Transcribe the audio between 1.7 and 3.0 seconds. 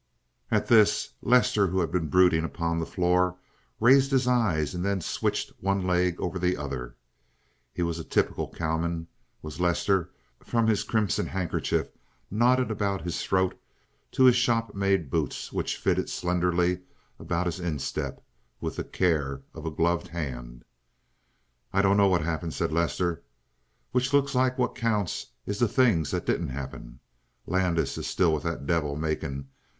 had been brooding upon the